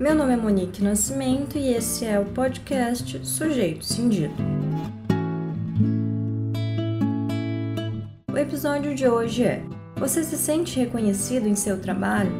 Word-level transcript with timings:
Meu 0.00 0.14
nome 0.14 0.32
é 0.32 0.36
Monique 0.36 0.82
Nascimento 0.82 1.58
e 1.58 1.74
esse 1.74 2.06
é 2.06 2.18
o 2.18 2.24
podcast 2.24 3.20
Sujeito 3.22 3.84
Cindido. 3.84 4.32
O 8.32 8.38
episódio 8.38 8.94
de 8.94 9.06
hoje 9.06 9.44
é: 9.44 9.62
Você 9.96 10.24
se 10.24 10.38
sente 10.38 10.80
reconhecido 10.80 11.46
em 11.46 11.54
seu 11.54 11.78
trabalho? 11.78 12.32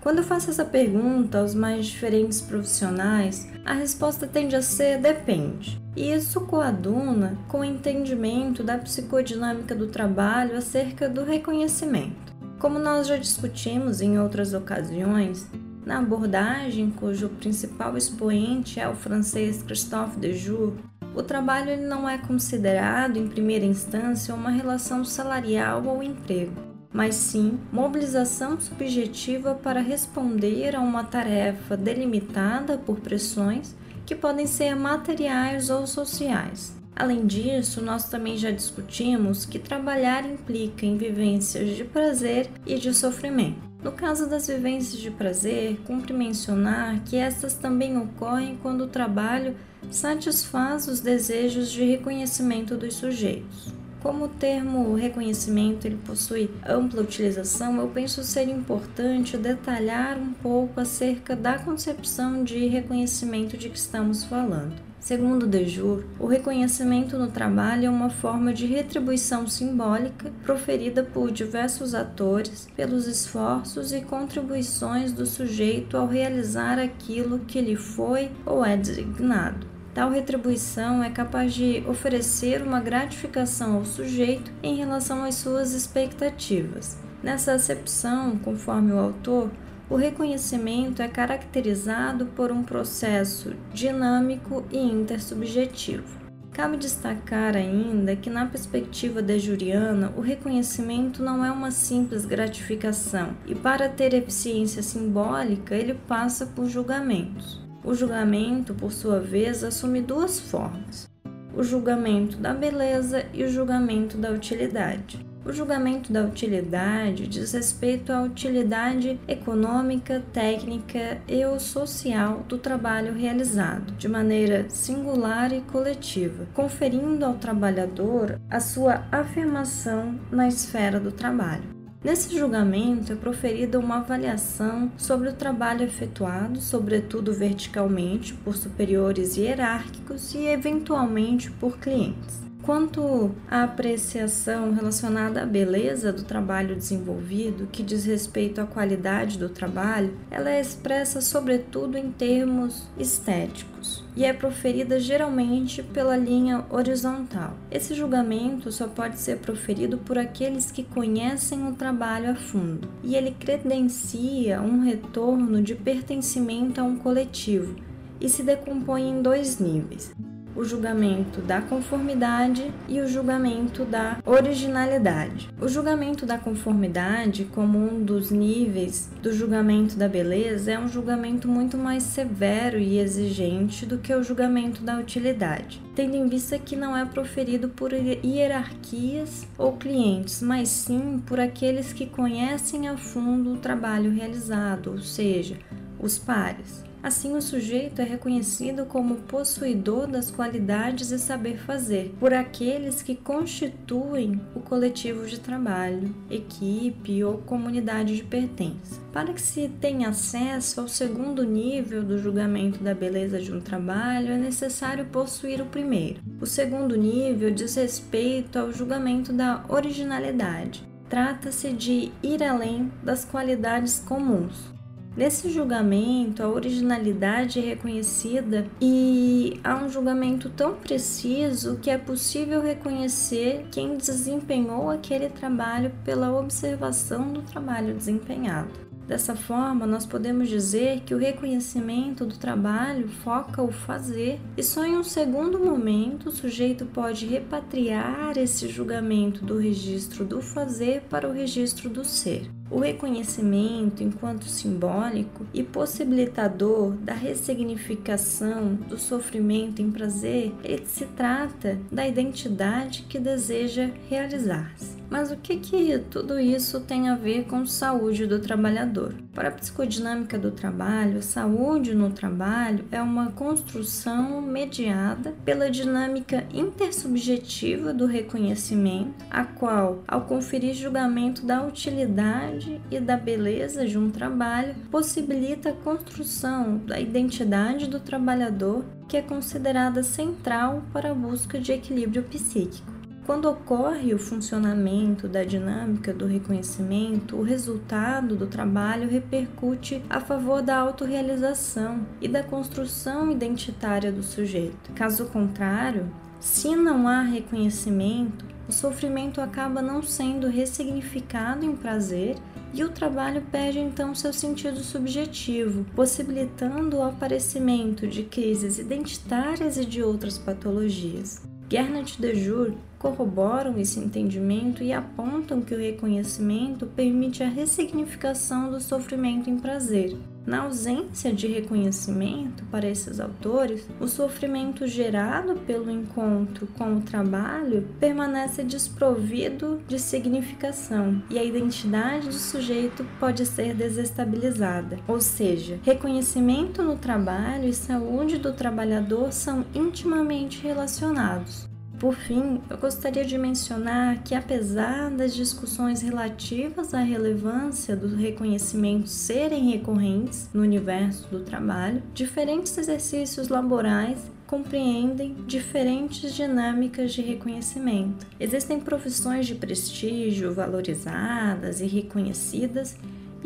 Quando 0.00 0.18
eu 0.18 0.24
faço 0.24 0.50
essa 0.50 0.64
pergunta 0.64 1.40
aos 1.40 1.52
mais 1.52 1.86
diferentes 1.86 2.40
profissionais, 2.40 3.48
a 3.64 3.72
resposta 3.72 4.24
tende 4.24 4.54
a 4.54 4.62
ser 4.62 5.00
depende. 5.00 5.82
E 5.96 6.12
isso 6.12 6.42
coaduna 6.42 7.36
com 7.48 7.58
o 7.58 7.64
entendimento 7.64 8.62
da 8.62 8.78
psicodinâmica 8.78 9.74
do 9.74 9.88
trabalho 9.88 10.56
acerca 10.56 11.08
do 11.08 11.24
reconhecimento. 11.24 12.25
Como 12.66 12.80
nós 12.80 13.06
já 13.06 13.16
discutimos 13.16 14.00
em 14.00 14.18
outras 14.18 14.52
ocasiões, 14.52 15.48
na 15.84 16.00
abordagem 16.00 16.90
cujo 16.90 17.28
principal 17.28 17.96
expoente 17.96 18.80
é 18.80 18.88
o 18.88 18.94
francês 18.96 19.62
Christophe 19.62 20.18
Dejour, 20.18 20.72
o 21.14 21.22
trabalho 21.22 21.70
ele 21.70 21.86
não 21.86 22.08
é 22.08 22.18
considerado 22.18 23.18
em 23.18 23.28
primeira 23.28 23.64
instância 23.64 24.34
uma 24.34 24.50
relação 24.50 25.04
salarial 25.04 25.84
ou 25.86 26.02
emprego 26.02 26.60
mas 26.92 27.14
sim 27.14 27.56
mobilização 27.70 28.58
subjetiva 28.58 29.54
para 29.54 29.80
responder 29.80 30.74
a 30.74 30.80
uma 30.80 31.04
tarefa 31.04 31.76
delimitada 31.76 32.78
por 32.78 32.98
pressões 32.98 33.76
que 34.04 34.16
podem 34.16 34.46
ser 34.46 34.74
materiais 34.74 35.70
ou 35.70 35.86
sociais. 35.86 36.75
Além 36.98 37.26
disso, 37.26 37.82
nós 37.82 38.08
também 38.08 38.38
já 38.38 38.50
discutimos 38.50 39.44
que 39.44 39.58
trabalhar 39.58 40.24
implica 40.24 40.86
em 40.86 40.96
vivências 40.96 41.76
de 41.76 41.84
prazer 41.84 42.48
e 42.64 42.78
de 42.78 42.94
sofrimento. 42.94 43.60
No 43.84 43.92
caso 43.92 44.26
das 44.26 44.46
vivências 44.46 44.98
de 44.98 45.10
prazer, 45.10 45.78
cumpre 45.84 46.14
mencionar 46.14 46.98
que 47.04 47.16
estas 47.16 47.52
também 47.52 47.98
ocorrem 47.98 48.58
quando 48.62 48.84
o 48.84 48.88
trabalho 48.88 49.54
satisfaz 49.90 50.88
os 50.88 51.00
desejos 51.00 51.70
de 51.70 51.84
reconhecimento 51.84 52.74
dos 52.78 52.94
sujeitos. 52.94 53.74
Como 54.00 54.24
o 54.24 54.28
termo 54.28 54.94
reconhecimento 54.94 55.86
ele 55.86 55.98
possui 55.98 56.50
ampla 56.66 57.02
utilização, 57.02 57.78
eu 57.78 57.88
penso 57.88 58.24
ser 58.24 58.48
importante 58.48 59.36
detalhar 59.36 60.16
um 60.16 60.32
pouco 60.32 60.80
acerca 60.80 61.36
da 61.36 61.58
concepção 61.58 62.42
de 62.42 62.66
reconhecimento 62.68 63.58
de 63.58 63.68
que 63.68 63.78
estamos 63.78 64.24
falando. 64.24 64.85
Segundo 64.98 65.46
Dejur, 65.46 66.04
o 66.18 66.26
reconhecimento 66.26 67.16
no 67.16 67.28
trabalho 67.28 67.86
é 67.86 67.90
uma 67.90 68.10
forma 68.10 68.52
de 68.52 68.66
retribuição 68.66 69.46
simbólica 69.46 70.32
proferida 70.42 71.04
por 71.04 71.30
diversos 71.30 71.94
atores 71.94 72.66
pelos 72.74 73.06
esforços 73.06 73.92
e 73.92 74.00
contribuições 74.00 75.12
do 75.12 75.24
sujeito 75.24 75.96
ao 75.96 76.08
realizar 76.08 76.78
aquilo 76.78 77.40
que 77.40 77.60
lhe 77.60 77.76
foi 77.76 78.30
ou 78.44 78.64
é 78.64 78.76
designado. 78.76 79.66
Tal 79.94 80.10
retribuição 80.10 81.02
é 81.02 81.08
capaz 81.08 81.54
de 81.54 81.82
oferecer 81.88 82.60
uma 82.60 82.80
gratificação 82.80 83.76
ao 83.76 83.84
sujeito 83.84 84.50
em 84.62 84.76
relação 84.76 85.24
às 85.24 85.36
suas 85.36 85.72
expectativas. 85.72 86.98
Nessa 87.22 87.52
acepção, 87.52 88.36
conforme 88.36 88.92
o 88.92 88.98
autor, 88.98 89.50
o 89.88 89.94
reconhecimento 89.94 91.00
é 91.00 91.08
caracterizado 91.08 92.26
por 92.26 92.50
um 92.50 92.62
processo 92.62 93.54
dinâmico 93.72 94.64
e 94.70 94.78
intersubjetivo. 94.78 96.26
Cabe 96.52 96.78
destacar 96.78 97.54
ainda 97.54 98.16
que, 98.16 98.30
na 98.30 98.46
perspectiva 98.46 99.20
da 99.20 99.36
Juriana, 99.36 100.12
o 100.16 100.20
reconhecimento 100.20 101.22
não 101.22 101.44
é 101.44 101.52
uma 101.52 101.70
simples 101.70 102.24
gratificação 102.24 103.36
e, 103.46 103.54
para 103.54 103.88
ter 103.90 104.14
eficiência 104.14 104.82
simbólica, 104.82 105.74
ele 105.74 105.94
passa 106.08 106.46
por 106.46 106.66
julgamentos. 106.66 107.60
O 107.84 107.94
julgamento, 107.94 108.74
por 108.74 108.90
sua 108.90 109.20
vez, 109.20 109.62
assume 109.62 110.00
duas 110.00 110.40
formas: 110.40 111.08
o 111.54 111.62
julgamento 111.62 112.38
da 112.38 112.54
beleza 112.54 113.26
e 113.34 113.44
o 113.44 113.48
julgamento 113.48 114.16
da 114.16 114.30
utilidade. 114.30 115.25
O 115.46 115.52
julgamento 115.52 116.12
da 116.12 116.22
utilidade 116.22 117.28
diz 117.28 117.52
respeito 117.52 118.12
à 118.12 118.20
utilidade 118.20 119.16
econômica, 119.28 120.20
técnica 120.32 121.18
e 121.28 121.44
ou 121.44 121.60
social 121.60 122.42
do 122.48 122.58
trabalho 122.58 123.14
realizado, 123.14 123.92
de 123.92 124.08
maneira 124.08 124.68
singular 124.68 125.52
e 125.52 125.60
coletiva, 125.60 126.48
conferindo 126.52 127.24
ao 127.24 127.34
trabalhador 127.34 128.40
a 128.50 128.58
sua 128.58 129.04
afirmação 129.12 130.18
na 130.32 130.48
esfera 130.48 130.98
do 130.98 131.12
trabalho. 131.12 131.76
Nesse 132.02 132.36
julgamento 132.36 133.12
é 133.12 133.16
proferida 133.16 133.78
uma 133.78 133.98
avaliação 133.98 134.90
sobre 134.96 135.28
o 135.28 135.32
trabalho 135.32 135.84
efetuado, 135.84 136.60
sobretudo 136.60 137.32
verticalmente, 137.32 138.34
por 138.34 138.56
superiores 138.56 139.36
hierárquicos 139.36 140.34
e 140.34 140.44
eventualmente 140.44 141.52
por 141.52 141.78
clientes. 141.78 142.46
Quanto 142.66 143.30
à 143.48 143.62
apreciação 143.62 144.72
relacionada 144.72 145.40
à 145.40 145.46
beleza 145.46 146.12
do 146.12 146.24
trabalho 146.24 146.74
desenvolvido, 146.74 147.68
que 147.70 147.80
diz 147.80 148.04
respeito 148.04 148.60
à 148.60 148.66
qualidade 148.66 149.38
do 149.38 149.48
trabalho, 149.48 150.18
ela 150.32 150.50
é 150.50 150.60
expressa 150.60 151.20
sobretudo 151.20 151.96
em 151.96 152.10
termos 152.10 152.88
estéticos 152.98 154.02
e 154.16 154.24
é 154.24 154.32
proferida 154.32 154.98
geralmente 154.98 155.80
pela 155.80 156.16
linha 156.16 156.64
horizontal. 156.68 157.56
Esse 157.70 157.94
julgamento 157.94 158.72
só 158.72 158.88
pode 158.88 159.20
ser 159.20 159.38
proferido 159.38 159.98
por 159.98 160.18
aqueles 160.18 160.72
que 160.72 160.82
conhecem 160.82 161.68
o 161.68 161.74
trabalho 161.74 162.32
a 162.32 162.34
fundo, 162.34 162.88
e 163.04 163.14
ele 163.14 163.30
credencia 163.30 164.60
um 164.60 164.80
retorno 164.80 165.62
de 165.62 165.76
pertencimento 165.76 166.80
a 166.80 166.84
um 166.84 166.96
coletivo 166.96 167.76
e 168.20 168.28
se 168.28 168.42
decompõe 168.42 169.08
em 169.08 169.22
dois 169.22 169.60
níveis 169.60 170.12
o 170.56 170.64
julgamento 170.64 171.40
da 171.42 171.60
conformidade 171.60 172.72
e 172.88 173.00
o 173.00 173.06
julgamento 173.06 173.84
da 173.84 174.18
originalidade. 174.24 175.50
O 175.60 175.68
julgamento 175.68 176.24
da 176.24 176.38
conformidade, 176.38 177.44
como 177.44 177.78
um 177.78 178.02
dos 178.02 178.30
níveis 178.30 179.10
do 179.22 179.32
julgamento 179.32 179.96
da 179.96 180.08
beleza, 180.08 180.72
é 180.72 180.78
um 180.78 180.88
julgamento 180.88 181.46
muito 181.46 181.76
mais 181.76 182.02
severo 182.02 182.78
e 182.78 182.98
exigente 182.98 183.84
do 183.84 183.98
que 183.98 184.14
o 184.14 184.22
julgamento 184.22 184.82
da 184.82 184.98
utilidade, 184.98 185.82
tendo 185.94 186.16
em 186.16 186.26
vista 186.26 186.58
que 186.58 186.74
não 186.74 186.96
é 186.96 187.04
proferido 187.04 187.68
por 187.68 187.92
hierarquias 187.92 189.46
ou 189.58 189.72
clientes, 189.72 190.40
mas 190.40 190.68
sim 190.68 191.22
por 191.26 191.38
aqueles 191.38 191.92
que 191.92 192.06
conhecem 192.06 192.88
a 192.88 192.96
fundo 192.96 193.52
o 193.52 193.58
trabalho 193.58 194.10
realizado, 194.10 194.92
ou 194.92 194.98
seja, 194.98 195.56
os 196.00 196.18
pares. 196.18 196.85
Assim, 197.06 197.36
o 197.36 197.40
sujeito 197.40 198.00
é 198.00 198.04
reconhecido 198.04 198.84
como 198.84 199.14
possuidor 199.14 200.08
das 200.08 200.28
qualidades 200.28 201.12
e 201.12 201.20
saber 201.20 201.56
fazer 201.56 202.12
por 202.18 202.34
aqueles 202.34 203.00
que 203.00 203.14
constituem 203.14 204.40
o 204.56 204.58
coletivo 204.58 205.24
de 205.24 205.38
trabalho, 205.38 206.12
equipe 206.28 207.22
ou 207.22 207.38
comunidade 207.38 208.16
de 208.16 208.24
pertença. 208.24 209.00
Para 209.12 209.32
que 209.32 209.40
se 209.40 209.68
tenha 209.80 210.08
acesso 210.08 210.80
ao 210.80 210.88
segundo 210.88 211.44
nível 211.44 212.02
do 212.02 212.18
julgamento 212.18 212.82
da 212.82 212.92
beleza 212.92 213.40
de 213.40 213.52
um 213.52 213.60
trabalho, 213.60 214.32
é 214.32 214.36
necessário 214.36 215.04
possuir 215.04 215.62
o 215.62 215.66
primeiro. 215.66 216.20
O 216.40 216.44
segundo 216.44 216.96
nível 216.96 217.52
diz 217.52 217.76
respeito 217.76 218.58
ao 218.58 218.72
julgamento 218.72 219.32
da 219.32 219.64
originalidade. 219.68 220.84
Trata-se 221.08 221.72
de 221.72 222.10
ir 222.20 222.42
além 222.42 222.90
das 223.04 223.24
qualidades 223.24 224.00
comuns, 224.00 224.74
Nesse 225.16 225.50
julgamento, 225.50 226.42
a 226.42 226.48
originalidade 226.48 227.58
é 227.58 227.62
reconhecida 227.62 228.66
e 228.78 229.58
há 229.64 229.76
um 229.76 229.88
julgamento 229.88 230.50
tão 230.50 230.74
preciso 230.74 231.78
que 231.78 231.88
é 231.88 231.96
possível 231.96 232.60
reconhecer 232.60 233.64
quem 233.70 233.96
desempenhou 233.96 234.90
aquele 234.90 235.30
trabalho 235.30 235.90
pela 236.04 236.38
observação 236.38 237.32
do 237.32 237.40
trabalho 237.40 237.94
desempenhado. 237.94 238.68
Dessa 239.06 239.36
forma, 239.36 239.86
nós 239.86 240.04
podemos 240.04 240.48
dizer 240.48 241.02
que 241.06 241.14
o 241.14 241.18
reconhecimento 241.18 242.26
do 242.26 242.36
trabalho 242.36 243.08
foca 243.08 243.62
o 243.62 243.70
fazer, 243.70 244.40
e 244.56 244.62
só 244.64 244.84
em 244.84 244.96
um 244.96 245.04
segundo 245.04 245.60
momento 245.60 246.28
o 246.28 246.32
sujeito 246.32 246.84
pode 246.86 247.24
repatriar 247.24 248.36
esse 248.36 248.68
julgamento 248.68 249.44
do 249.44 249.58
registro 249.58 250.24
do 250.24 250.42
fazer 250.42 251.02
para 251.08 251.28
o 251.28 251.32
registro 251.32 251.88
do 251.88 252.04
ser. 252.04 252.50
O 252.68 252.80
reconhecimento, 252.80 254.02
enquanto 254.02 254.46
simbólico 254.46 255.46
e 255.54 255.62
possibilitador 255.62 256.92
da 256.94 257.14
ressignificação 257.14 258.74
do 258.74 258.98
sofrimento 258.98 259.80
em 259.80 259.88
prazer, 259.88 260.52
ele 260.64 260.84
se 260.84 261.06
trata 261.06 261.78
da 261.92 262.08
identidade 262.08 263.06
que 263.08 263.20
deseja 263.20 263.90
realizar-se. 264.10 264.96
Mas 265.08 265.30
o 265.30 265.36
que, 265.36 265.56
que 265.56 265.98
tudo 266.10 266.38
isso 266.38 266.80
tem 266.80 267.08
a 267.08 267.14
ver 267.14 267.44
com 267.44 267.64
saúde 267.64 268.26
do 268.26 268.38
trabalhador? 268.38 269.14
Para 269.32 269.48
a 269.48 269.52
psicodinâmica 269.52 270.38
do 270.38 270.50
trabalho, 270.50 271.22
saúde 271.22 271.94
no 271.94 272.10
trabalho 272.10 272.84
é 272.90 273.00
uma 273.00 273.30
construção 273.30 274.40
mediada 274.40 275.34
pela 275.44 275.70
dinâmica 275.70 276.44
intersubjetiva 276.52 277.92
do 277.92 278.06
reconhecimento, 278.06 279.24
a 279.30 279.44
qual, 279.44 280.02
ao 280.08 280.22
conferir 280.22 280.74
julgamento 280.74 281.44
da 281.44 281.64
utilidade 281.64 282.80
e 282.90 282.98
da 282.98 283.16
beleza 283.16 283.86
de 283.86 283.98
um 283.98 284.10
trabalho, 284.10 284.74
possibilita 284.90 285.70
a 285.70 285.72
construção 285.74 286.78
da 286.78 286.98
identidade 286.98 287.86
do 287.86 288.00
trabalhador, 288.00 288.84
que 289.08 289.16
é 289.16 289.22
considerada 289.22 290.02
central 290.02 290.82
para 290.92 291.10
a 291.10 291.14
busca 291.14 291.60
de 291.60 291.72
equilíbrio 291.72 292.22
psíquico. 292.24 292.95
Quando 293.26 293.50
ocorre 293.50 294.14
o 294.14 294.18
funcionamento 294.20 295.26
da 295.26 295.42
dinâmica 295.42 296.14
do 296.14 296.26
reconhecimento, 296.26 297.34
o 297.34 297.42
resultado 297.42 298.36
do 298.36 298.46
trabalho 298.46 299.10
repercute 299.10 300.00
a 300.08 300.20
favor 300.20 300.62
da 300.62 300.76
autorrealização 300.76 302.06
e 302.20 302.28
da 302.28 302.44
construção 302.44 303.32
identitária 303.32 304.12
do 304.12 304.22
sujeito. 304.22 304.92
Caso 304.94 305.26
contrário, 305.26 306.08
se 306.38 306.76
não 306.76 307.08
há 307.08 307.22
reconhecimento, 307.22 308.44
o 308.68 308.72
sofrimento 308.72 309.40
acaba 309.40 309.82
não 309.82 310.04
sendo 310.04 310.46
ressignificado 310.46 311.64
em 311.64 311.74
prazer 311.74 312.36
e 312.72 312.84
o 312.84 312.90
trabalho 312.90 313.42
perde 313.50 313.80
então 313.80 314.14
seu 314.14 314.32
sentido 314.32 314.78
subjetivo, 314.84 315.84
possibilitando 315.96 316.98
o 316.98 317.02
aparecimento 317.02 318.06
de 318.06 318.22
crises 318.22 318.78
identitárias 318.78 319.76
e 319.76 319.84
de 319.84 320.00
outras 320.00 320.38
patologias. 320.38 321.42
Gernot 321.68 322.20
de 322.20 322.32
Jur 322.36 322.74
corroboram 323.06 323.78
esse 323.78 324.00
entendimento 324.00 324.82
e 324.82 324.92
apontam 324.92 325.60
que 325.60 325.72
o 325.72 325.78
reconhecimento 325.78 326.86
permite 326.86 327.40
a 327.40 327.48
ressignificação 327.48 328.68
do 328.68 328.80
sofrimento 328.80 329.48
em 329.48 329.58
prazer. 329.58 330.16
Na 330.44 330.62
ausência 330.62 331.32
de 331.32 331.46
reconhecimento 331.46 332.64
para 332.66 332.88
esses 332.88 333.18
autores, 333.20 333.88
o 334.00 334.08
sofrimento 334.08 334.86
gerado 334.86 335.56
pelo 335.66 335.90
encontro 335.90 336.68
com 336.78 336.96
o 336.96 337.00
trabalho 337.00 337.88
permanece 337.98 338.62
desprovido 338.62 339.80
de 339.88 339.98
significação 339.98 341.22
e 341.30 341.38
a 341.38 341.44
identidade 341.44 342.28
do 342.28 342.34
sujeito 342.34 343.04
pode 343.20 343.46
ser 343.46 343.74
desestabilizada. 343.74 344.98
Ou 345.06 345.20
seja, 345.20 345.78
reconhecimento 345.82 346.82
no 346.82 346.96
trabalho 346.96 347.68
e 347.68 347.72
saúde 347.72 348.38
do 348.38 348.52
trabalhador 348.52 349.32
são 349.32 349.64
intimamente 349.74 350.60
relacionados. 350.62 351.68
Por 351.98 352.14
fim, 352.14 352.60
eu 352.68 352.76
gostaria 352.76 353.24
de 353.24 353.38
mencionar 353.38 354.22
que, 354.22 354.34
apesar 354.34 355.10
das 355.10 355.34
discussões 355.34 356.02
relativas 356.02 356.92
à 356.92 356.98
relevância 356.98 357.96
dos 357.96 358.12
reconhecimentos 358.12 359.12
serem 359.12 359.70
recorrentes 359.70 360.50
no 360.52 360.60
universo 360.60 361.26
do 361.28 361.40
trabalho, 361.40 362.02
diferentes 362.12 362.76
exercícios 362.76 363.48
laborais 363.48 364.18
compreendem 364.46 365.34
diferentes 365.46 366.34
dinâmicas 366.34 367.12
de 367.12 367.22
reconhecimento. 367.22 368.26
Existem 368.38 368.78
profissões 368.78 369.46
de 369.46 369.54
prestígio 369.54 370.52
valorizadas 370.52 371.80
e 371.80 371.86
reconhecidas 371.86 372.96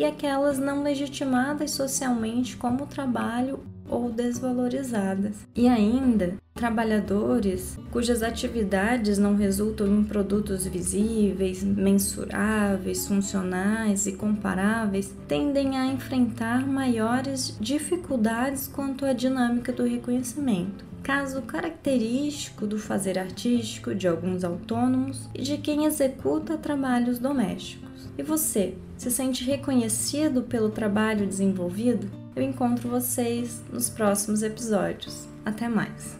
e 0.00 0.04
aquelas 0.06 0.58
não 0.58 0.82
legitimadas 0.82 1.72
socialmente 1.72 2.56
como 2.56 2.86
trabalho 2.86 3.60
ou 3.86 4.10
desvalorizadas. 4.10 5.36
E 5.54 5.68
ainda, 5.68 6.38
trabalhadores 6.54 7.78
cujas 7.90 8.22
atividades 8.22 9.18
não 9.18 9.36
resultam 9.36 9.86
em 9.88 10.02
produtos 10.02 10.66
visíveis, 10.66 11.62
mensuráveis, 11.62 13.06
funcionais 13.06 14.06
e 14.06 14.12
comparáveis 14.12 15.14
tendem 15.28 15.76
a 15.76 15.86
enfrentar 15.86 16.66
maiores 16.66 17.54
dificuldades 17.60 18.66
quanto 18.68 19.04
à 19.04 19.12
dinâmica 19.12 19.70
do 19.70 19.84
reconhecimento. 19.84 20.89
Caso 21.02 21.42
característico 21.42 22.66
do 22.66 22.78
fazer 22.78 23.18
artístico 23.18 23.94
de 23.94 24.06
alguns 24.06 24.44
autônomos 24.44 25.28
e 25.34 25.42
de 25.42 25.56
quem 25.58 25.84
executa 25.84 26.58
trabalhos 26.58 27.18
domésticos. 27.18 28.08
E 28.18 28.22
você, 28.22 28.74
se 28.96 29.10
sente 29.10 29.44
reconhecido 29.44 30.42
pelo 30.42 30.70
trabalho 30.70 31.26
desenvolvido? 31.26 32.10
Eu 32.36 32.42
encontro 32.42 32.88
vocês 32.88 33.62
nos 33.72 33.88
próximos 33.88 34.42
episódios. 34.42 35.26
Até 35.44 35.68
mais! 35.68 36.16